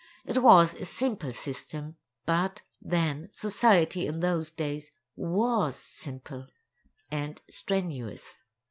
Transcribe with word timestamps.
It 0.25 0.41
was 0.41 0.73
a 0.73 0.83
simple 0.85 1.31
system, 1.31 1.95
but, 2.25 2.63
then, 2.81 3.29
society 3.31 4.07
in 4.07 4.19
those 4.19 4.49
days 4.49 4.89
was 5.15 5.75
simple—and 5.75 7.43
strenuous. 7.51 8.39